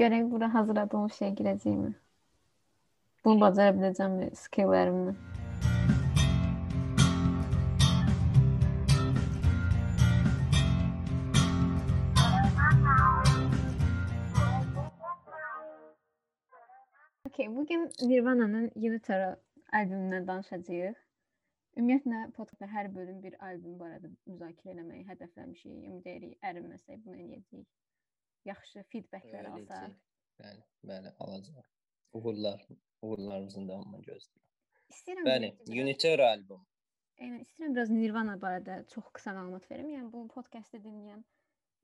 [0.00, 1.88] Görək bura hazırladığım şey girəcəkmi?
[3.24, 5.12] Bunu bacara biləcəmmi skilllərimlə?
[17.26, 19.36] Okay, bugün Nirvana'nın Unitara
[19.72, 20.96] albümündən danışacağıq.
[21.76, 25.76] Ümumiyyətlə podkastda hər bölüm bir albüm barədə müzakirə etməyi hədəfləmişik.
[25.92, 27.68] Ümid edirik ərinməsək bunu edəcəyik.
[28.48, 29.96] Yaxşı feedbacklər alsaq.
[30.40, 31.66] Bəli, bəli, alacağıq.
[32.12, 32.62] Uğurlar,
[33.02, 34.46] uğurlarımızın davamını gözləyirəm.
[34.94, 35.50] İstəyirəm Bəli,
[35.82, 36.62] Uniter albüm.
[37.20, 39.92] Eynən, istəyirəm biraz Nirvana barədə çox qısa məlumat verim.
[39.96, 41.22] Yəni bu podkastı dinləyən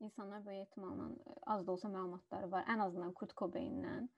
[0.07, 1.09] insanlar böyük ehtimalla
[1.45, 4.09] az da olsa məlumatları var, ən azından Kurt Cobain-dən.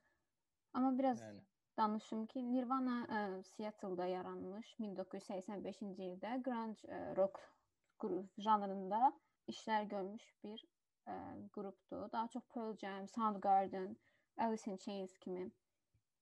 [0.74, 1.44] Amma biraz Bəli.
[1.78, 7.44] danışım ki, Nirvana ə, Seattle-da yaranmış 1985-ci ildə grunge ə, rock
[8.48, 9.12] janrında
[9.52, 10.64] işlər görmüş bir
[11.08, 11.16] ə,
[11.56, 12.08] qrupdur.
[12.12, 13.98] Daha çox Pearl Jam, Soundgarden,
[14.38, 15.46] Alice in Chains kimi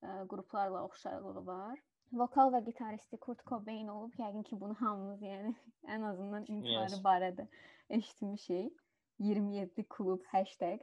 [0.04, 1.78] ə, qruplarla oxşarlığı var.
[2.14, 4.14] Vokal və gitaristi Kurt Cobain olub.
[4.20, 5.56] Yəqin ki, bunu hamımız, yəni
[5.94, 7.04] ən azından intiharı Yes.
[7.04, 7.48] barədə
[7.90, 8.74] eşitmişik.
[9.20, 10.80] 27 klub hashtag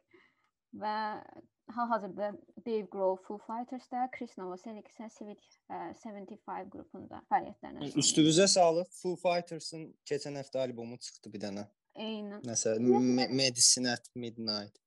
[0.75, 1.23] və
[1.71, 2.33] hal-hazırda
[2.67, 5.39] Dave Grohl Foo Fighters-da, Chris Novoselic isə Civic
[5.71, 7.95] ə, 75 qrupunda edir.
[7.95, 8.91] Üstünüzə sağlıq.
[8.91, 11.65] Foo Fighters-ın keçən həftə albomu çıxdı bir dənə.
[11.97, 12.41] Eynən.
[12.45, 14.79] Nəsə Me- Medicine at Midnight.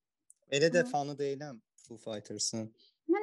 [0.51, 2.73] Elə də fanı deyiləm Foo Fighters-ın.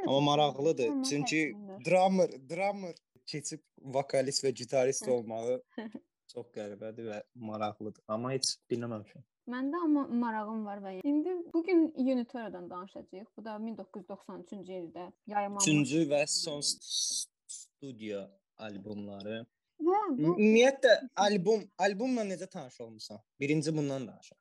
[0.06, 0.91] Amma maraqlıdır.
[1.10, 1.52] Çünki
[1.86, 2.94] drummer, drummer
[3.26, 5.62] keçib vokalist və gitarist olmağı
[6.32, 8.02] çox qəribədir və maraqlıdır.
[8.08, 9.22] Amma heç dinləməmişəm.
[9.48, 13.26] Məndə amma marağım var və indi bu gün Unitora'dan danışacağıq.
[13.36, 15.64] Bu da 1993-cü ildə yayımlanmış.
[15.69, 18.22] Üçüncü və son s- studiyo
[18.56, 19.46] albomları.
[19.80, 20.94] Və bu Ümumiyyətlə
[21.27, 23.19] albom albomla necə tanış olmusan?
[23.41, 24.39] Birinci bundan danışaq.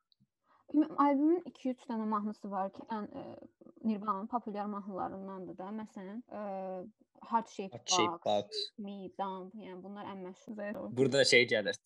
[0.73, 3.23] Üm- albümün 2-3 dənə mahnısı var ki, ən ə,
[3.83, 5.67] Nirvana'nın populyar mahnılarındandır da.
[5.79, 6.41] Məsələn, ə,
[7.29, 8.63] Heart Shaped Heart Shaped Box, Box.
[8.77, 10.95] Me Dump, yəni bunlar ən məşhur.
[10.97, 11.77] Burada şey gəlir.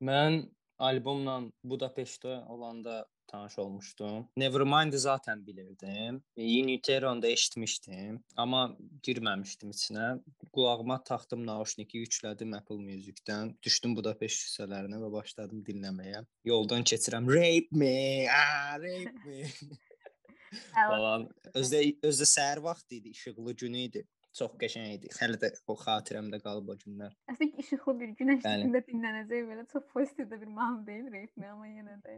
[0.00, 0.40] Mən
[0.78, 4.28] albomla Budapeştdə olanda tanış olmuşdum.
[4.36, 6.22] Nevermind-ı zaten bilirdim.
[6.36, 10.20] Uniteron-da eşitmişdim, amma girməmişdim içinə.
[10.52, 13.54] Qulağıma taxdım nauşniki, yüklədim Apple Music-dən.
[13.62, 16.24] Düşdüm Budapeşt hissələrinə və başladım dinləməyə.
[16.44, 19.42] Yoldan keçirəm Rape Me, ah, Rape Me
[20.74, 21.28] falan.
[21.54, 24.06] Özdə özdə səhər vaxtı idi, işıqlı gün idi.
[24.36, 25.08] Çox qəşəng idi.
[25.16, 27.12] Hələ də o xatirəmdə qalıb o günlər.
[27.32, 28.66] Əslində işıqlı bir günəş Bəli.
[28.66, 32.16] üstündə dinlənəcək belə çox pozitiv də bir mahnı deyil ritmi, amma yenə də.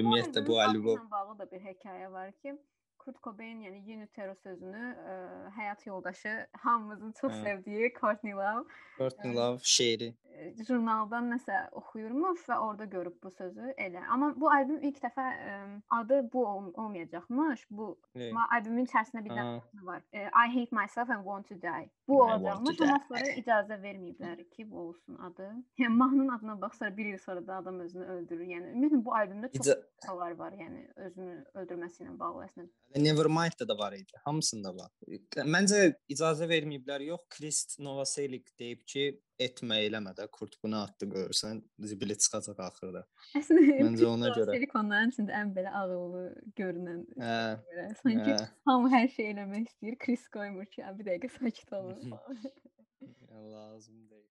[0.00, 2.56] Ümumiyyətlə bu albom- bağlı da bir hekayə var ki,
[3.04, 5.14] Kurt Cobain, yəni Unitero sözünü ə,
[5.58, 7.42] həyat yoldaşı hamımızın çox Hə.
[7.44, 8.64] sevdiyi Courtney Love
[8.98, 10.14] Courtney Love şeiri.
[10.34, 14.00] ə, jurnaldan nəsə oxuyurmuş və orada görüb bu sözü elə.
[14.10, 15.58] Amma bu albüm ilk dəfə ə,
[15.98, 17.66] adı bu ol olmayacaqmış.
[17.70, 20.00] Bu amma albümün içərisində bir dənə var.
[20.12, 21.90] Ə, I hate myself and want to die.
[22.08, 25.50] Bu olacaqmış, amma sonra icazə verməyiblər ki, bu olsun adı.
[25.78, 28.44] Yəni mahnının adına bax, sonra 1 il sonra da adam özünü öldürür.
[28.44, 32.68] Yəni ümumiyyətlə bu albümdə çox İca- var, yəni özünü öldürməsi ilə bağlı əslində.
[32.94, 34.12] Nevermind-da da var idi.
[34.24, 34.90] Hamısında var.
[35.50, 37.02] Məncə icazə verməyiblər.
[37.08, 39.06] Yox, Krist Novoselic deyib ki,
[39.42, 43.02] etmə eləmə də Kurt bunu atdı görsən, zibilə çıxacaq axırda.
[43.40, 44.54] Əslində Məncə ona görə.
[44.54, 46.24] Silikonların içində ən belə ağıllı
[46.60, 47.38] görünən Hə.
[47.66, 47.88] belə.
[48.02, 48.46] Sanki hə.
[48.70, 49.98] hamı hər şey eləmək istəyir.
[50.04, 52.14] Chris qoymur ki, "Ya bir dəqiqə sakit olun."
[53.34, 54.30] Lazım deyil.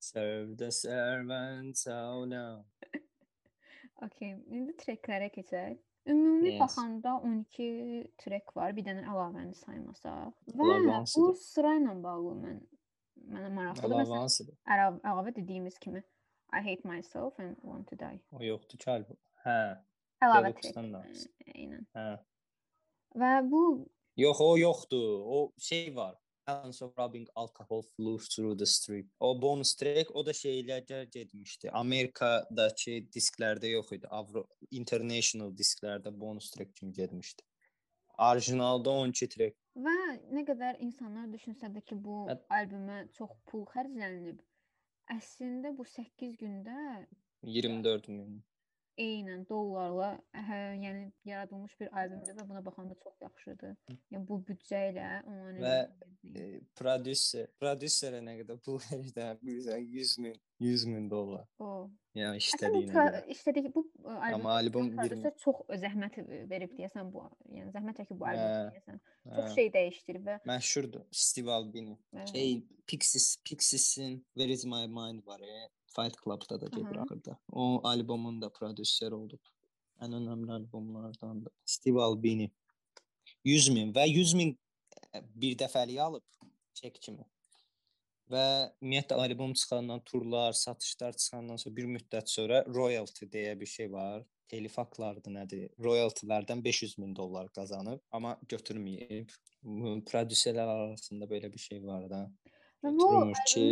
[0.00, 2.64] Serve the servant so now.
[4.06, 5.78] Okay, indi treklərə keçək.
[6.08, 6.60] Ümumi Yes.
[6.60, 10.32] baxanda 12 trek var, bir dənə əlavəni saymasaq.
[10.56, 10.76] Və
[11.16, 12.60] bu sıra ilə bağlı mən
[13.28, 14.04] mənə maraqlıdır.
[14.06, 16.00] Məsələn, əlavə, əlavə dediyimiz kimi
[16.52, 18.20] I hate myself and want to die.
[18.32, 19.18] O yoxdur ki albom.
[19.44, 19.58] Hə,
[20.24, 20.78] Əlavə trek.
[21.54, 21.84] Eynən.
[21.94, 22.06] hə.
[23.18, 23.62] Və bu
[24.18, 25.20] Yox, o yoxdur.
[25.26, 26.16] O şey var.
[26.48, 29.06] Balance of rubbing alcohol flows through the strip.
[29.20, 31.68] O bonus track o da şeylərdə getmişdi.
[31.76, 34.08] Amerikadakı disklərdə yox idi.
[34.10, 37.44] Avro international disklərdə bonus track kimi getmişdi.
[38.18, 39.56] Orijinalda 12 track.
[39.78, 39.92] və
[40.34, 44.40] nə qədər insanlar düşünsə də ki, bu Hə- albümə çox pul xərclənilib.
[45.14, 46.78] Əslində bu 8 gündə
[47.44, 48.40] 24 min.
[48.98, 53.76] Eynən dollarla hə, yəni yaradılmış bir albümdür və buna baxanda çox yaxşıdır.
[54.12, 55.78] Yəni bu büdcə ilə onların Və,
[56.36, 59.38] E, prodüser, prodüserə nə qədər pul verirsən?
[59.42, 61.46] Bilirsən 100 min, 100 min dollar.
[61.62, 61.88] o.
[62.18, 63.20] Yəni bu işlədiyinə görə.
[63.30, 66.16] işlədiyi bu albüm Amma albom prodüser 20 çox zəhmət
[66.50, 67.22] verib deyəsən bu,
[67.54, 69.00] yəni zəhmət çəkib bu albümü Hə, deyəsən.
[69.28, 69.54] Çox hə.
[69.54, 71.94] şey dəyişdirib və Məşhurdur Steve Albini.
[72.16, 72.56] ə, Şey
[72.90, 75.68] Pixies, Pixies'in Where Is My Mind var ya.
[75.94, 77.38] Fight Club'da da gedir axırda.
[77.52, 79.40] O albomun da prodüser olub.
[80.04, 81.52] ən önəmli albomlardandır.
[81.64, 82.50] Steve Albini
[83.44, 84.54] 100 min və 100 min
[85.14, 86.24] e, bir dəfəlik alıb
[86.78, 87.26] çek kimi.
[88.28, 88.44] Və
[88.82, 94.24] ümumiyyətlə albom çıxandan turlar, satışlar çıxandan sonra bir müddət sonra royalty deyə bir şey var.
[94.48, 95.64] Telif haqqlarıdır nədir?
[95.84, 99.32] Royaltylərdən 500 min dollar qazanıb, amma götürməyib.
[100.08, 102.22] Prodüserlər arasında belə bir şey var da.
[102.82, 103.64] Götürmür ki,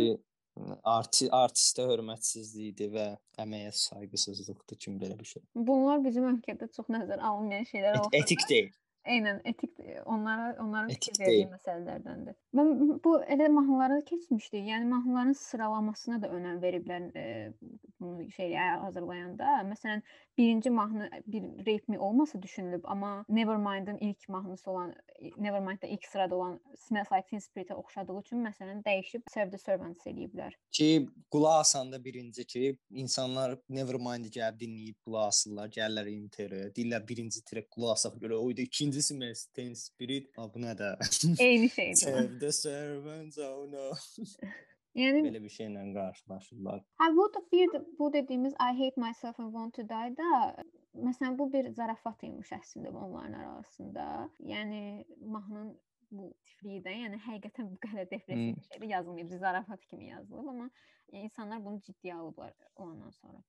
[0.87, 3.07] arti artistə hörmətsizlikdir və
[3.43, 5.43] əməyə sayğısızlıqdır kimi belə bir şey.
[5.55, 8.13] Bunlar bizim ölkədə çox nəzərə alınmayan şeylər olsa.
[8.13, 8.71] Et etik deyil.
[9.07, 9.71] Eynən etik
[10.05, 12.35] onlara onların etik fikir verdiyi məsələlərdəndir.
[12.57, 12.71] Mən
[13.03, 14.67] bu elə mahnıları keçmişdik.
[14.71, 17.53] Yəni mahnıların sıralamasına da önəm veriblər e,
[17.99, 19.45] bunu şey hazırlayanda.
[19.71, 20.01] Məsələn,
[20.37, 24.95] birinci mahnı bir Rape Me olmasa düşünülüb, amma Nevermind-ın ilk mahnısı olan
[25.37, 30.07] Nevermind-da ilk sırada olan Smells Like Teen Spirit-ə oxşadığı üçün məsələn dəyişib Serve the Servants
[30.07, 30.53] eləyiblər.
[30.71, 37.43] Ki qulaq asanda birinci ki insanlar Nevermind-i gəlib dinləyib qulaq asırlar, gəlirlər interə, deyirlər birinci
[37.45, 40.93] trek qulaq asaq görə oydu, ikinci Smells Teen Spirit, nə də?
[41.39, 42.01] Eyni şeydir.
[42.01, 43.91] Serve the Servants, oh no.
[44.97, 46.79] Yəni belə bir şeylə qarşılaşırlar.
[47.01, 50.63] Hə bu da bir də bu dediyimiz I hate myself and want to die da
[50.97, 54.05] məsələn bu bir zarafat imiş əslində onların arasında.
[54.53, 54.81] Yəni
[55.21, 55.75] mahnının
[56.11, 58.65] bu tifliyidə, yəni həqiqətən bu qədər depressiv hmm.
[58.71, 60.69] şeydə yazılmayıb, zarafat kimi yazılıb, amma
[61.11, 63.43] insanlar bunu ciddiyə alıblar ondan sonra.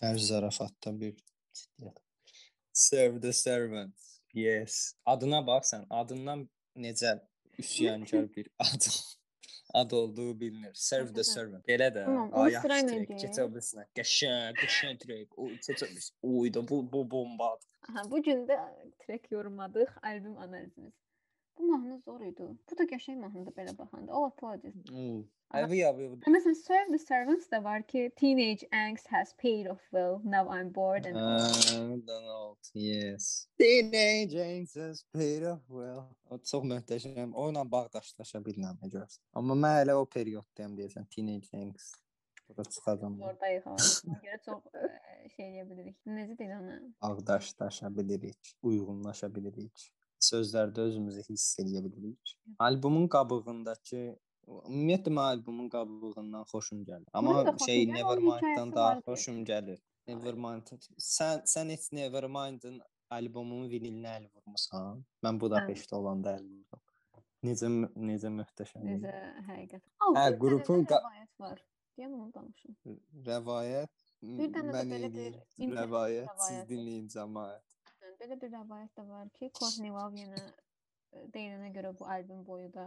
[0.00, 1.16] Hər zarafatda bir
[1.52, 2.00] ciddiyyət.
[2.72, 4.13] Serve the servants.
[4.34, 4.94] Yes.
[5.06, 7.20] Adına bax sən, adından necə
[7.58, 8.88] üsyankar bir ad
[9.74, 10.74] ad olduğu bilinir.
[10.74, 11.68] Serve the servant.
[11.68, 12.04] Belə də.
[12.32, 12.98] Ay, yaxşı.
[13.22, 13.86] Keçə bilirsən.
[13.98, 15.38] Qəşəng, qəşəng trek.
[15.38, 16.14] O keçə bilirsən.
[16.22, 17.70] Uydu bu bu bombadır.
[17.88, 18.58] Aha, bu gün də
[19.06, 20.94] trek yorumladıq albüm analizimiz.
[21.58, 22.46] Bu mahnı zor idi.
[22.70, 24.12] Bu da qəşəng mahnıdır belə baxanda.
[24.12, 24.74] All apologies.
[25.54, 26.08] Əvi əvi.
[26.34, 30.18] Məsələn, Serve the Servants da var ki, teenage angst has paid off well.
[30.24, 32.06] Now I'm bored and old.
[32.08, 33.46] Donald, yes.
[33.58, 36.08] Teenage angst has paid off well.
[36.30, 37.32] O çox möhtəşəm.
[37.32, 39.22] Onunla bağdaşlaşa bilmirəm görürsən.
[39.38, 42.00] Amma mən elə o periyoddayam deyəsən, teenage angst.
[42.48, 43.20] Burada çıxacam.
[43.22, 43.76] Oradayıq ha.
[44.26, 44.88] görə çox ə,
[45.36, 46.00] şey edə bilirik.
[46.06, 46.80] Necə deyir ona?
[47.02, 49.92] Bağdaşlaşa bilirik, uyğunlaşa bilirik
[50.26, 52.34] sözlərdə özümüzü hiss edə bilirik.
[52.66, 54.02] Albomun qabığındakı
[54.48, 57.08] ümumiyyətlə mən albomun qabığından xoşum gəlir.
[57.12, 59.80] Amma şey Nevermind-dan daha xoşum gəlir.
[60.08, 60.72] Nevermind.
[61.10, 62.80] Sən sən heç Nevermind-ın
[63.18, 65.04] albomunun vinilinə əl vurmusan?
[65.24, 66.82] Mən Budapeştdə olanda əl vurdum.
[67.44, 67.70] Necə
[68.10, 68.84] necə möhtəşəm.
[68.88, 69.14] Necə
[69.48, 69.84] həqiqət.
[70.16, 71.60] Hə, qrupun rəvayət var.
[71.96, 72.98] Deyəm onu danışım.
[73.28, 73.92] Rəvayət
[74.24, 77.73] Bir dənə də belə bir rəvayət siz dinləyin cəmaət.
[78.24, 80.38] Belə bir rəvayət də var ki, Courtney Love yenə
[81.34, 82.86] deyilənə görə bu albüm boyu da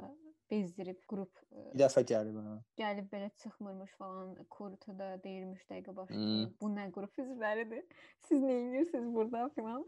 [0.50, 2.56] bezdirib qrup bir dəfə gəlib hə.
[2.82, 6.48] Gəlib belə çıxmırmış falan, Kurtu da deyirmiş dəqiqə başda hmm.
[6.62, 7.84] bu nə qrup üzvləridir.
[8.26, 9.86] Siz nə edirsiniz burada filan.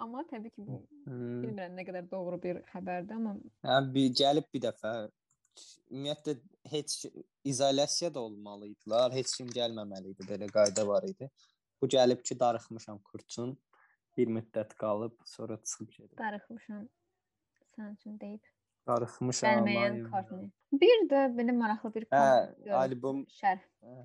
[0.00, 1.44] Amma təbii ki bu hmm.
[1.44, 3.36] bilmirəm nə qədər doğru bir xəbərdir, amma
[3.68, 4.94] hə bir gəlib bir dəfə
[5.90, 6.38] ümumiyyətlə
[6.72, 6.96] heç
[7.52, 9.12] izolyasiya da olmalı idilər.
[9.20, 10.30] Heç kim gəlməməli idi.
[10.32, 11.28] Belə qayda var idi.
[11.82, 13.56] Bu gəlib ki, darıxmışam Kurtun
[14.16, 16.18] bir müddət qalıb, sonra çıxıb gedib.
[16.18, 16.84] Darıxmışam.
[17.76, 18.44] Sənin üçün deyib.
[18.88, 19.62] Darıxmışam.
[19.62, 20.50] Gəlməyən Courtney.
[20.72, 22.26] Bir də belə maraqlı bir hə,
[22.82, 23.64] albom şərh.
[23.86, 24.04] Hə.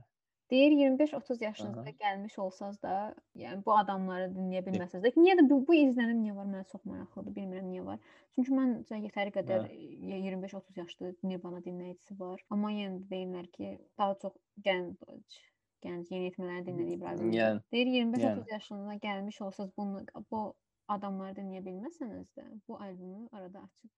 [0.51, 1.91] Deyir 25-30 yaşınızda Aha.
[1.99, 2.95] gəlmiş olsaz da,
[3.39, 6.49] yəni bu adamları dinləyə bilməsəz də, niyə də bu, bu izlənim niyə var?
[6.49, 7.35] Mənə çox maraqlıdır.
[7.37, 8.01] Bilmirəm niyə var.
[8.35, 12.43] Çünki məncə yetəri qədər 25-30 yaşlı Nirvana dinləyicisi var.
[12.51, 13.71] Amma yenə də deyirlər ki,
[14.01, 14.35] daha çox
[14.67, 15.39] gənc
[15.83, 17.35] gənc yeniyetmələri dinləyib albümü.
[17.35, 18.43] Yəni, Deyir 25-30 yəni.
[18.51, 20.41] yaşına gəlmiş olsaz bunu bu
[20.87, 23.89] adamları dinləyə bilməsəniz də bu albümü arada açıb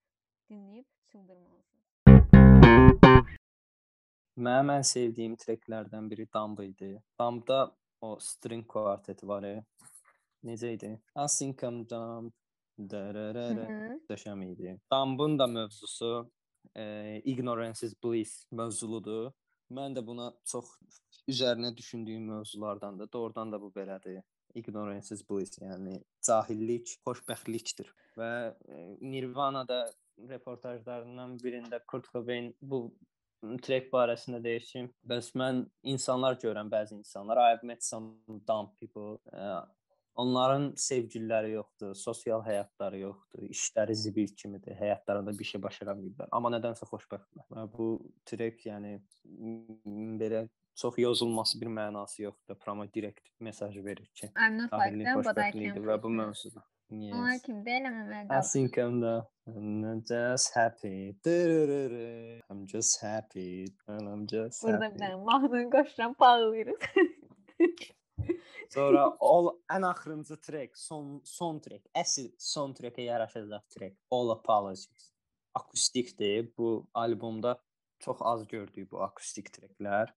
[0.50, 1.82] dinləyib çıldırmalısınız.
[4.36, 6.94] Mənim ən sevdiyim treklərdən biri Dumb idi.
[7.20, 7.58] Dumbda
[8.00, 9.44] o string kvarteti var.
[10.44, 10.96] Necə idi?
[11.16, 12.32] I'm dumb.
[12.74, 14.00] Dərərərə.
[14.50, 14.72] idi.
[14.90, 16.30] Dumb'un da mövzusu
[16.74, 19.30] e, Ignorance is Bliss mövzuludur.
[19.72, 20.74] Mən də buna çox
[21.30, 24.22] üzərinə düşündüyüm mövzulardan da doğrudan da bu belədir.
[24.54, 27.88] Ignorance is bliss, yəni cahillik xoşbəxtlikdir.
[28.18, 29.80] Və e, Nirvana da
[30.30, 32.84] reportajlarından birində Kurt Cobain bu
[33.64, 38.14] trek barəsində deyir bəs mən insanlar görürəm, bəzi insanlar, I've met some
[38.48, 39.18] dumb people.
[39.32, 39.64] Uh,
[40.14, 46.52] onların sevgililəri yoxdur, sosial həyatları yoxdur, işləri zibil kimidir, həyatlarında bir şey başara bilmirlər, amma
[46.56, 47.48] nədənsə xoşbəxtlər.
[47.50, 47.88] Və bu
[48.28, 48.98] trek, yəni
[50.20, 52.58] belə çox yazılması bir mənası yoxdur.
[52.58, 55.84] Promo direkt mesaj verir ki, I'm not like them, but I can.
[55.84, 56.62] Və bu mövzuda.
[56.92, 57.14] Yes.
[57.16, 58.28] Onlar kimdə eləməməli.
[58.30, 61.16] I think I'm the I'm just happy.
[62.50, 63.66] I'm just happy.
[63.88, 64.94] And I'm just Burada happy.
[64.94, 66.86] bir dənə mahnını qoşuram, bağlayırıq.
[68.74, 73.98] Sonra o ən axırıncı trek, son son trek, əsl son trekə yaraşacaq trek.
[74.10, 75.10] All Apologies.
[75.54, 76.50] Akustikdir.
[76.58, 77.60] Bu albomda
[77.98, 80.10] çox az gördük bu akustik treklər.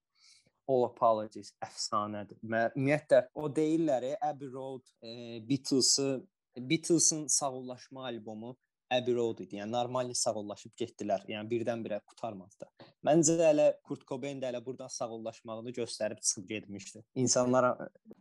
[0.67, 2.39] All Apologies əfsanədir.
[2.43, 6.09] Ümumiyyətlə o deyirlər, Abbey Road, e, Beatles-ı
[6.57, 8.57] Beatles-ın sağollaşma albomu
[8.91, 9.57] Abbey Road idi.
[9.59, 11.25] Yəni normal sağollaşıb getdilər.
[11.31, 12.69] Yəni birdən-birə qutarmadı.
[13.07, 17.03] Məncə hələ Kurt Cobain də hələ burdan sağollaşmağını göstərib çıxıb getmişdi.
[17.15, 17.73] İnsanlara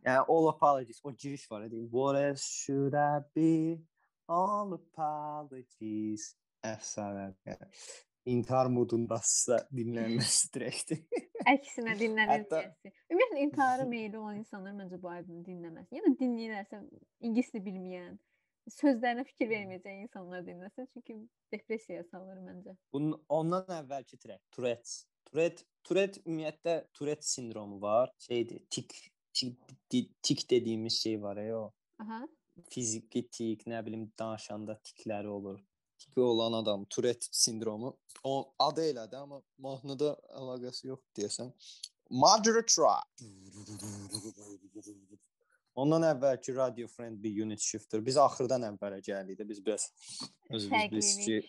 [0.07, 1.85] yəni all apologies, o giriş var idi.
[1.93, 3.83] What else should I be?
[4.29, 6.35] All apologies.
[6.67, 7.31] Əfsanə.
[7.47, 7.71] Yəni,
[8.27, 11.03] intihar modundasısa dinlənməsi direktdir.
[11.47, 12.93] Əksinə dinlənilməsi.
[13.13, 15.95] Ümumiyyətlə intiharı meyli olan insanlar məncə bu albümü dinləməsin.
[15.95, 16.81] Ya da dinləyirlərsə
[17.29, 18.17] ingilis dili bilməyən,
[18.73, 21.19] sözlərinə fikir verməyəcək insanlar dinləsin, çünki
[21.55, 22.77] depressiyaya salır məncə.
[22.95, 25.05] Bunun ondan əvvəlki trek, Tourette.
[25.27, 28.13] Tourette, Tourette ümumiyyətlə Tourette sindromu var.
[28.29, 28.95] Şeydir, tik
[29.89, 31.73] tik, tik dediyimiz şey var ya o.
[31.99, 32.27] Aha.
[32.71, 35.59] Fiziki tik, nə bilim danışanda tikləri olur.
[35.99, 37.97] Tiki olan adam Tourette sindromu.
[38.25, 41.53] O adı elədir, amma mahnıda əlaqəsi yox deyəsən.
[42.11, 43.07] Moderate Rock.
[45.77, 48.01] Ondan əvvəlki Radio Friendly Unit Shifter.
[48.05, 49.91] Biz axırdan əvvələ gəldik də biz biraz
[50.49, 51.43] özümüz biz ki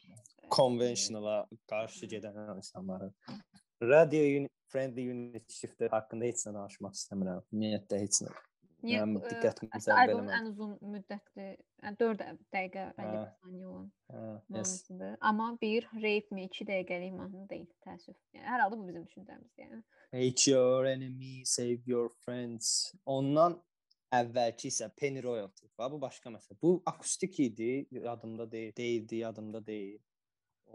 [0.51, 3.07] conventionala qarşı gedən insanları.
[3.81, 7.45] Radio Unit Friendly Unit Shifter haqqında heç nə danışmaq istəmirəm.
[7.53, 8.33] Ümumiyyətlə heç nə.
[8.83, 11.47] Niyə Mənim diqqətimi cəlb ən uzun müddətli,
[11.81, 15.15] yəni 4 dəqiqə 50 saniyə olan mahnısıdır.
[15.21, 18.19] Amma bir rave mi 2 dəqiqəlik mahnı deyil, təəssüf.
[18.35, 19.81] Yəni hər halda bu bizim düşüncəmizdir, yəni.
[20.11, 22.93] Hate your enemy, save your friends.
[23.05, 23.57] Ondan
[24.13, 25.91] əvvəlki isə Penny Royalty var.
[25.91, 26.57] Bu başqa məsələ.
[26.61, 29.99] Bu akustik idi, yadımda deyil, deyildi, yadımda deyil.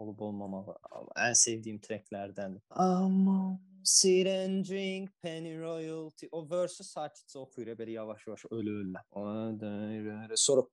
[0.01, 0.73] Olub olmamağı
[1.21, 2.57] ən sevdiyim treklərdən.
[2.81, 6.27] Amma sit and drink Penny Royalty.
[6.31, 9.03] O verse sakitcə oxuyur, belə yavaş-yavaş ölürlər.
[10.39, 10.65] Sonra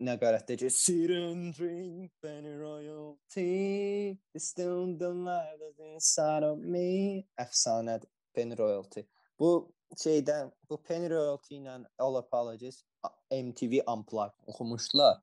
[0.00, 4.18] nəqarətdəcə sit and drink Penny Royalty.
[4.36, 5.60] Still the light
[5.92, 7.26] inside of me.
[7.38, 9.06] Əfsanədir Penny Royalty.
[9.38, 12.84] Bu şeydən bu Penny Royalty ilə All Apologies
[13.30, 15.20] MTV Unplugged oxumuşdular.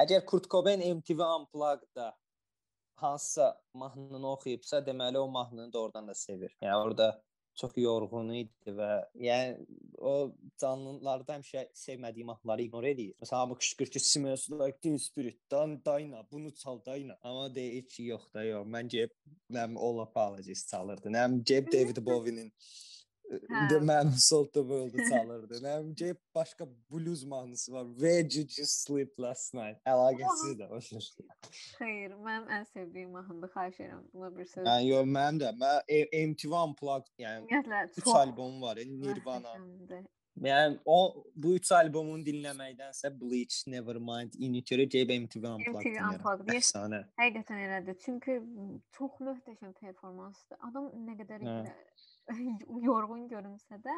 [0.00, 2.12] Əgər Kurt Cobain MTV Unplugged-da
[3.00, 6.56] hansısa mahnını oxuyubsa, deməli o mahnını da oradan da sevir.
[6.62, 7.22] Yəni orada
[7.60, 8.90] çox yorğun idi və
[9.20, 9.64] yəni
[9.98, 10.12] o
[10.60, 13.12] canlılarda həmişə sevmədiyi mahnıları ignor edir.
[13.20, 17.18] Məsələn, hamı qışqırır ki, Smells Like Teen Spirit, Dan Dayna, bunu çal Dayna.
[17.22, 18.68] Amma deyir ki, yox da yox.
[18.76, 19.08] Məncə
[19.52, 21.12] nəm All Apologies çalırdı.
[21.16, 22.52] Nəm Jeb David Bowie-nin
[23.68, 25.60] The Man Who Sold the World'u çalırdı.
[25.62, 27.86] Nəmcə başqa blues mahnısı var.
[27.98, 29.78] Where Did You Sleep Last Night?
[29.86, 30.98] Əlaqəsiz də o şey.
[31.78, 33.52] Xeyr, mənim ən sevdiyim mahnıdır.
[33.54, 34.64] Xahiş edirəm, buna bir söz.
[34.66, 35.52] Yəni yox, mənim də.
[35.62, 39.54] Mən MTV Unplugged, yəni Ümumiyyətlə 3 albom var, Nirvana.
[40.40, 45.86] Yəni o bu 3 albomunu dinləməkdənsə Bleach, Nevermind, Initiri GB MTV Unplugged.
[45.86, 46.54] MTV Unplugged.
[46.54, 47.04] Efsanə.
[47.20, 47.98] Həqiqətən elədir.
[48.04, 48.38] Çünki
[48.96, 50.58] çox möhtəşəm performansdır.
[50.70, 51.44] Adam nə qədər
[52.88, 53.96] yorğun görünsə də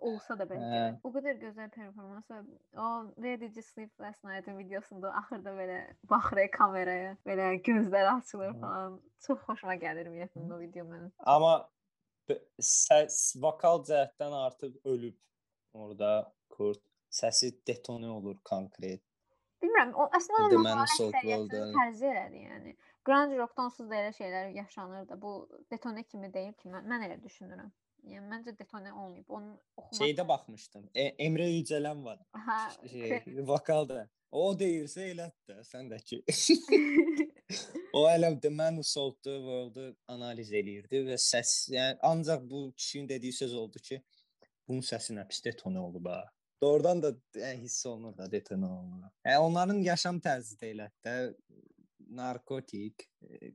[0.00, 0.86] olsa da bəlkə hə.
[1.06, 2.40] o qədər gözəl performans və
[2.82, 5.78] o Where Did You Sleep Last Night videosunda axırda belə
[6.10, 8.98] baxır kameraya, belə gözləri açılır falan.
[9.26, 11.12] Çox xoşuma gəlir ümumiyyətlə o video mənim.
[11.30, 11.54] Amma
[12.58, 15.16] səs vokal cəhətdən artıq ölüb
[15.74, 16.82] orada Kurt.
[17.14, 19.02] Səsi detone olur konkret.
[19.62, 20.80] Bilmirəm, o əslində onun
[21.78, 22.74] tərzi elədi, yəni.
[23.04, 25.20] Grunge rockdan onsuz da elə şeylər yaşanırdı.
[25.22, 25.32] Bu
[25.70, 27.70] detone kimi deyil ki, mən, mən elə düşünürəm.
[28.04, 29.28] Yəni məncə detone olmayıb.
[29.28, 30.90] Onun oxumaq Şeydə baxmışdım.
[30.94, 32.20] E Emre Yücələn var.
[32.46, 32.58] Hə,
[32.88, 34.08] şey, vokalda.
[34.34, 36.22] O deyirsə elət də, sən də ki.
[37.98, 42.66] o elə The Man Who Sold the World-u analiz eləyirdi və səs, yəni ancaq bu
[42.76, 44.00] kişinin dediyi söz oldu ki,
[44.66, 46.24] bunun səsi nə pis detone olub ha.
[46.62, 49.12] Doğrudan da yəni, hiss olunur da detone olunur.
[49.26, 51.14] Yəni onların yaşam tərzi də elə də
[52.16, 53.08] narkotik,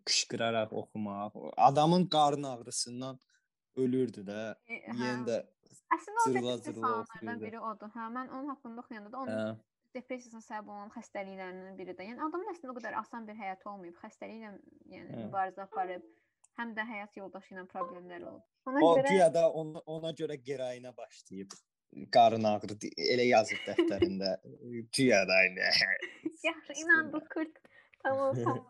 [0.05, 3.19] qışqıraraq oxumaq, adamın qarın ağrısından
[3.75, 4.43] ölürdü də.
[4.67, 5.39] E, Yenə də
[5.95, 7.91] əslində o depressiyalardan biri odur.
[7.95, 9.49] Hə, mən onun haqqında oxuyanda da onun hə.
[9.97, 12.07] depressiyasına səbəb olan xəstəliklərindən biri də.
[12.11, 14.53] Yəni adamın əslində o qədər asan bir həyatı olmayıb, xəstəliklə
[14.93, 15.23] yəni hə.
[15.23, 16.05] mübarizə aparıb,
[16.59, 18.45] həm də həyat yoldaşı ilə problemləri olub.
[18.69, 21.57] Ona o görə güya da ona, ona görə qərayına başlayıb
[22.13, 22.75] qarın ağrı
[23.15, 24.35] elə yazıb dəftərində.
[24.97, 25.71] Güya da aynı.
[26.43, 27.57] Yaxşı, inandım Kurt.
[28.03, 28.65] Tamam tamam.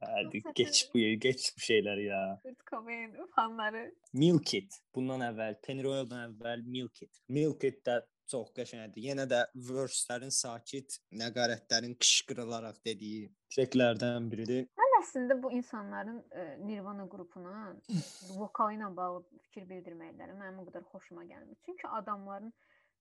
[0.00, 2.40] Hadi geç bu geç bu şeyler ya.
[2.42, 3.94] Kurt Cobain fanları.
[4.12, 4.74] Milk It.
[4.94, 7.20] Bundan əvvəl, Penny Royal'dan əvvəl Milk It.
[7.28, 9.02] Milk It də çox qəşəngdir.
[9.10, 14.68] Yenə də verse-lərin sakit, nəqarətlərin qışqırılaraq dediyi tracklərdən biridir.
[14.80, 17.74] Hələ əslində bu insanların ə, Nirvana qrupuna
[18.40, 21.58] vokalı ilə bağlı fikir bildirməkləri mənim o qədər xoşuma gəlmir.
[21.66, 22.52] Çünki adamların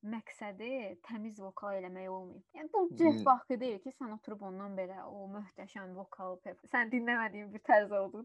[0.08, 0.72] məqsədi
[1.04, 2.44] təmiz vokal eləmək olmayıb.
[2.56, 6.38] Yəni bu Jeff Buckley deyil ki, sən oturub ondan belə o möhtəşəm vokal
[6.72, 8.24] sən dinləmədiyin bir tərz oldu,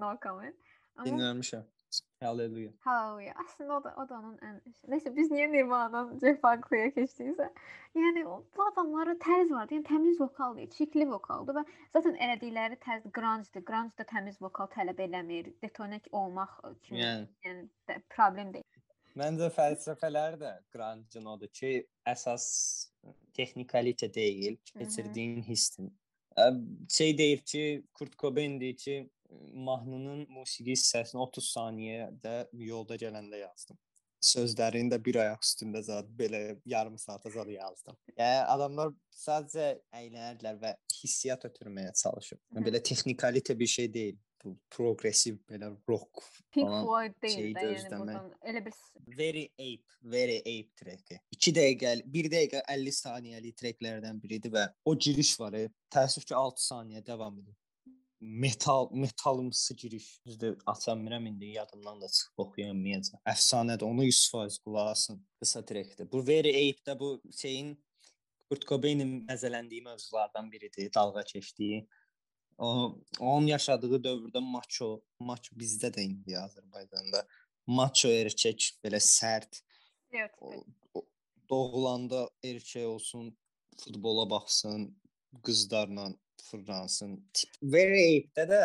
[0.00, 0.74] no comment.
[0.96, 1.64] Amma dinləmişəm.
[2.20, 2.72] Hallelujah.
[2.80, 3.34] Hallelujah.
[3.44, 7.48] Aslında o da, o da onun ən Nəysə biz niyə Nirvana'dan Jeff Buckley-yə keçdiksə,
[7.98, 9.68] yəni o bu adamlara tərz var.
[9.70, 11.64] Yəni təmiz vokal deyil, çirkli vokaldır və
[11.96, 13.64] zaten elədikləri tərz grunge-dır.
[13.68, 15.52] Grunge da təmiz vokal tələb eləmir.
[15.62, 17.02] Detonik olmaq kimi.
[17.02, 18.73] Yəni, yəni problem deyil.
[19.18, 22.46] Məncə fəlsəfələr də grunge-ın odur ki, əsas
[23.36, 25.92] texnikalite deyil, keçirdiyin hissdir.
[26.90, 28.96] Şey deyir ki, Kurt Cobain deyir ki,
[29.54, 32.34] mahnının musiqi hissəsini 30 saniyədə
[32.66, 33.78] yolda gələndə yazdım.
[34.24, 37.96] Sözlərini də bir ayaq üstündə zad belə yarım saata zad yazdım.
[38.16, 42.40] Yəni adamlar sadəcə əylənirlər və hissiyat ötürməyə çalışır.
[42.66, 44.18] Belə texnikalite bir şey deyil.
[44.44, 46.20] Bu progressiv belə rock
[46.52, 48.74] Pink Floyd deyil də, yəni buradan elə bir
[49.18, 51.18] Very Ape, Very Ape treki.
[51.32, 55.56] 2 dəqiqə, 1 dəqiqə 50 saniyəlik treklərdən biridir və o giriş var.
[55.94, 57.56] Təəssüf ki 6 saniyə davam edir
[58.24, 60.20] metal metalımsı giriş.
[60.26, 63.20] Düzdür, aça bilmirəm indi yadımdan da çıxıb oxuyamayacağam.
[63.28, 63.84] Əfsanədir.
[63.84, 65.26] Onu 100% qulaq asın.
[65.40, 66.08] Qısa trekdir.
[66.12, 67.74] Bu Very Ape-də bu şeyin
[68.48, 71.86] Kurt Cobain-in məzələndiyi mövzulardan biridir, dalğa keçdiyi.
[72.58, 77.24] Onun yaşadığı dövrdə maço, maç bizdə də indi Azərbaycanda
[77.66, 79.62] maço erkək belə sərt.
[80.12, 80.34] Evet.
[80.40, 81.02] O,
[81.50, 83.32] doğulanda erkək olsun,
[83.80, 84.92] futbola baxsın,
[85.42, 87.18] qızlarla fırlansın.
[87.62, 88.62] Very Ape-də də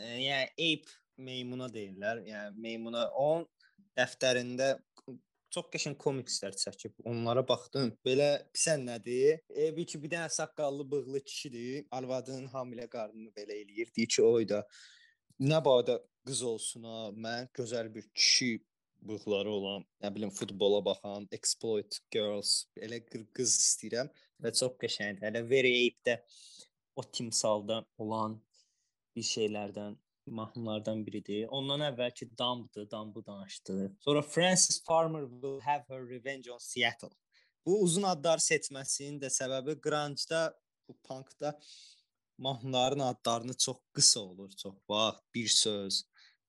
[0.00, 2.22] e, yəni Ape meymuna deyirlər.
[2.28, 3.46] Yəni meymuna onun
[3.96, 4.76] dəftərində
[5.56, 6.94] çox qəşəng komikslər çəkib.
[7.08, 7.92] Onlara baxdım.
[8.06, 9.40] Belə pisən nədir?
[9.48, 11.86] E, bir ki bir dənə saqqallı, bığlı kişidir.
[11.98, 13.92] Arvadının hamilə qarnını belə eləyir.
[13.96, 14.62] Deyir ki, oy da
[15.40, 15.98] nə badə
[16.28, 17.02] qız olsun ha.
[17.26, 18.50] Mən gözəl bir kişi
[19.06, 24.10] bığları olan, nə bilim futbola baxan, exploit girls, elə qız istəyirəm
[24.42, 25.28] və çox qəşəngdir.
[25.28, 26.18] Hələ Very Ape-də
[26.96, 28.40] o timsalda olan
[29.16, 31.46] bir şeylərdən mahnılardan biridir.
[31.48, 33.96] Ondan əvvəlki Dumb'dı, Dumb'u danışdı.
[34.00, 37.14] Sonra Francis Farmer will have her revenge on Seattle.
[37.66, 40.54] Bu uzun adlar seçməsinin də səbəbi grunge-da,
[40.88, 41.58] bu punkda
[42.38, 46.04] mahnıların adlarını çox qısa olur, çox vaxt bir söz,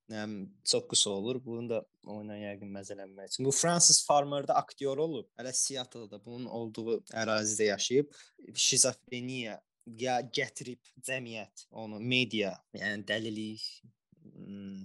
[0.10, 1.46] nəm çox qısa olur.
[1.46, 3.46] Bunu da oyuna yəqin məzələnmək üçün.
[3.46, 5.30] Bu Francis Farmer-da aktyor olub.
[5.40, 8.14] Hələ Seattle-da bunun olduğu ərazidə yaşayıb.
[8.54, 9.62] Şizofreniya
[10.00, 13.64] ya gətirib cəmiyyət onu media, yəni dəlilik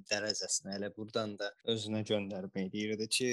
[0.08, 3.28] dərəcəsinə elə burdan da özünə göndərmək deyirdi ki,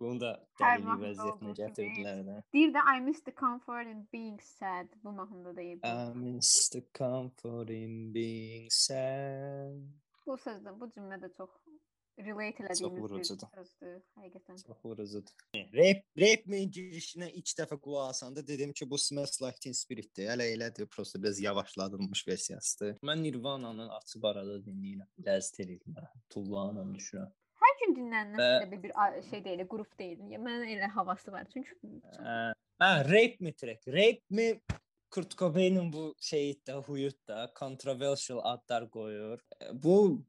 [0.00, 2.36] bunu da dəlilik vəziyyətinə gətirdilər də.
[2.54, 4.88] Deyir də I miss the comfort in being sad.
[5.02, 5.84] Bu mahnıda deyib.
[5.84, 9.82] I miss the comfort in being sad.
[10.26, 11.50] Bu sözdə, bu cümlə də çox
[12.18, 14.60] relate elədiyimiz bir sözdür, həqiqətən.
[14.66, 15.34] Çox vurucudur.
[15.78, 20.28] Rap, rap min girişinə ilk dəfə qulaq asanda dedim ki, bu Smells Like Teen Spirit-dir.
[20.32, 22.98] Hələ elədir, prosta biraz yavaşladılmış versiyasıdır.
[23.10, 25.08] Mən Nirvana-nı açıb arada dinləyirəm.
[25.26, 26.10] Ləzzət eləyirəm.
[26.34, 27.30] Tullanıram düşürəm.
[27.62, 28.70] Hər gün dinlənilən və...
[28.72, 30.20] bir, bir şey deyil, qrup deyil.
[30.34, 31.48] Mənə elə havası var.
[31.52, 31.74] Çünki
[32.18, 33.88] hə, rap mi track?
[33.94, 34.52] Rap mi
[35.10, 39.40] Kurt Cobain'in bu şeyi də, huyu da controversial adlar qoyur.
[39.72, 40.22] Bu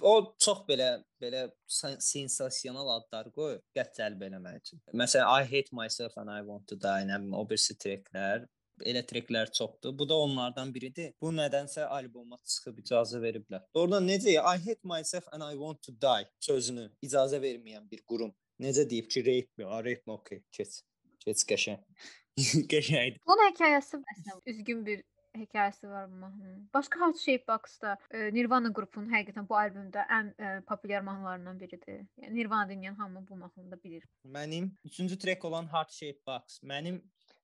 [0.00, 0.90] o çox belə
[1.22, 4.80] belə sensasional adlar qoyur, qətt cəlb eləmək üçün.
[4.96, 8.46] Məsələn, I hate myself and I want to die, nə bilim, o birisi treklər,
[8.80, 9.92] elə treklər çoxdur.
[9.98, 11.12] Bu da onlardan biridir.
[11.20, 13.66] Bu nədənsə alboma çıxıb icazə veriblər.
[13.76, 18.32] Doğrudan necə I hate myself and I want to die sözünü icazə verməyən bir qurum
[18.60, 19.64] necə deyib ki, rape mi?
[19.64, 20.16] Rape mi?
[20.18, 20.80] Okay, keç.
[21.24, 21.80] Keç qəşəng.
[22.72, 23.20] Qəşəngdir.
[23.28, 25.02] Bunun hekayəsi məsələn üzgün bir
[25.36, 26.70] hekayəsi var bu mahnının.
[26.74, 32.04] Başqa Hot Shape Box-da e, Nirvana qrupunun həqiqətən bu albomda ən e, populyar mahnılarından biridir.
[32.22, 34.04] Yəni Nirvana dinləyən hamı bu mahnını da bilir.
[34.24, 37.00] Mənim 3-cü trek olan Hot Shape Box mənim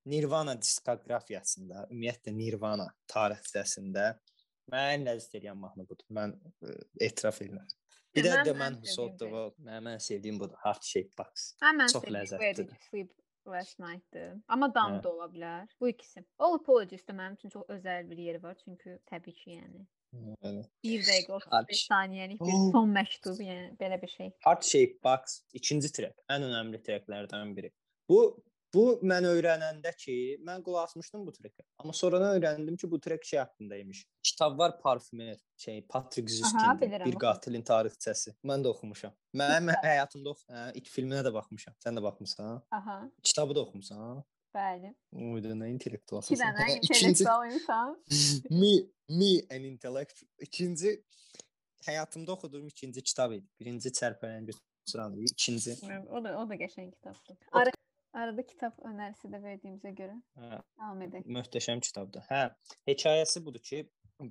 [0.06, 4.12] Nirvana diskoqrafiyasında, ümumiyyətlə Nirvana tarixçəsində
[4.72, 6.06] mən ləzzət edən mahnı budur.
[6.10, 6.76] Mən ə,
[7.08, 7.66] etiraf edirəm.
[8.16, 9.58] Bir də Who Sold the World.
[9.60, 10.56] Mən, mən sevdiyim budur.
[10.62, 11.50] Heart Shape Box.
[11.62, 13.10] Mən Çox ləzzətlidir.
[13.52, 14.32] Last Night-dır.
[14.48, 15.68] Amma Dam da ola bilər.
[15.80, 16.24] Bu ikisi.
[16.38, 19.86] All Apologies də mənim üçün çox özəl bir yeri var, çünki təbii ki, yəni
[20.40, 20.68] Evet.
[20.86, 24.30] 1 dəqiqə 35 saniyəlik bir son məktub, yəni belə bir şey.
[24.46, 27.72] Heart Shape Box ikinci trek, ən önəmli treklərdən biri.
[28.08, 28.20] Bu
[28.76, 31.64] Bu mən öyrənəndə ki, mən qulaq asmışdım bu trekə.
[31.80, 34.02] Amma sonradan öyrəndim ki, bu trek şey haqqındaymış.
[34.22, 38.34] Kitab var Parfümer, şey Patrick Zuskind, bir qatilin tarixçəsi.
[38.44, 39.14] Mən də oxumuşam.
[39.40, 41.76] Mənim həyatımda ox, hə, ilk filminə də baxmışam.
[41.84, 42.60] Sən də baxmısan?
[42.80, 42.98] Aha.
[43.22, 44.20] Kitabı da oxumusan?
[44.56, 44.92] Bəli.
[45.32, 46.24] Uydu nə intellektual.
[46.26, 47.96] İki dənə intellektual insan.
[48.60, 48.74] me
[49.08, 50.22] me an intellect.
[50.48, 50.98] İkinci
[51.88, 53.46] həyatımda oxuduğum ikinci kitab idi.
[53.60, 54.56] Birinci çərpələngi
[54.90, 55.76] sıralı, ikinci.
[56.10, 57.36] O da o da qəşəng kitabdır.
[57.52, 57.72] Ara,
[58.16, 60.16] arada kitab önərisi də verdiyimizə görə.
[60.40, 61.28] Hə, Davam edək.
[61.38, 62.24] möhtəşəm kitabdır.
[62.30, 62.42] Hə,
[62.88, 63.84] hekayəsi budur ki,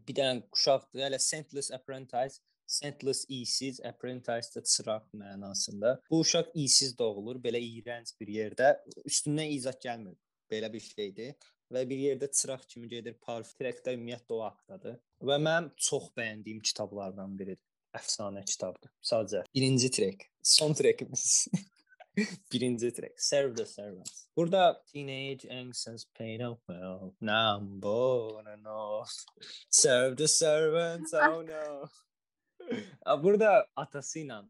[0.08, 6.00] bir dənə uşaqdır, hələ Sentless Apprentice Sentless isiz apprentice çıraq mənasında.
[6.10, 8.72] Bu uşaq isiz doğulur, belə iyrənc bir yerdə.
[9.06, 10.16] Üstündən izah gəlmir.
[10.50, 11.36] Belə bir şeydir
[11.74, 14.98] və bir yerdə çıraq kimi gedir, parf trekdə ümumiyyətlə o haqqdadır.
[15.30, 17.62] Və mənim çox bəyəndiyim kitablardan biridir.
[17.96, 18.92] Əfsanə kitabdır.
[19.06, 21.48] Sadəcə birinci trek, son trekimiz.
[22.52, 23.14] birinci trek.
[23.18, 24.28] Serve the servants.
[24.38, 27.14] Burada teenage angst has paid off well.
[27.22, 29.06] Now I'm born and all.
[29.70, 31.14] Serve the servants.
[31.14, 31.90] Oh no.
[33.24, 34.42] Burada atası ilə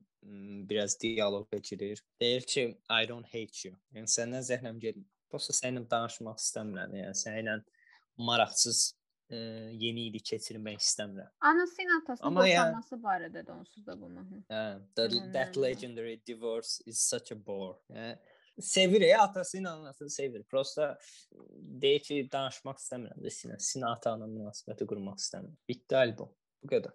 [0.70, 2.04] biraz diyaloq keçirir.
[2.22, 3.76] Deyir ki, I don't hate you.
[3.94, 5.06] Yəni səndən zəhləm getmir.
[5.30, 6.96] Prosta səninlə danışmaq istəmirəm.
[7.02, 7.60] Yəni səninlə
[8.18, 8.95] maraqsız
[9.32, 9.38] ə,
[9.74, 11.30] yeni ili keçirmək istəmirəm.
[11.42, 14.20] Anası ilə atasının Amma yəni- boşanması barədə də onsuz da bunu.
[14.30, 14.42] Hı.
[14.54, 14.64] Hə,
[14.96, 15.32] that, Hmm.
[15.34, 17.78] that legendary divorce is such a bore.
[17.90, 18.18] Yəni
[18.62, 20.44] sevir ya atası ilə anasını sevir.
[20.44, 20.98] Prosta
[21.82, 23.58] deyir ki, danışmaq istəmirəm də sinə.
[23.60, 25.58] Sinə ata-ana münasibəti qurmaq istəmirəm.
[25.68, 26.30] Bitdi albom.
[26.64, 26.94] Bu qədər.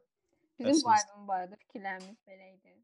[0.59, 1.05] Bizim bu Bəsiniz.
[1.11, 2.77] albüm barədə fikirlərimiz belə idi.